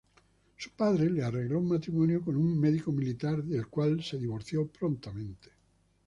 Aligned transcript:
Su 0.57 0.71
padre 0.71 1.21
arregló 1.23 1.59
un 1.59 1.67
matrimonio 1.67 2.21
con 2.25 2.35
un 2.35 2.59
doctor 2.59 2.91
militar 2.91 3.43
del 3.43 3.67
cual 3.67 4.03
se 4.03 4.17
divorció 4.17 4.65
prontamente. 4.65 5.49